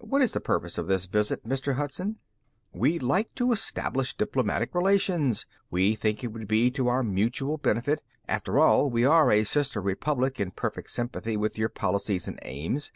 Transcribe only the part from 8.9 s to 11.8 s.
we are a sister republic in perfect sympathy with your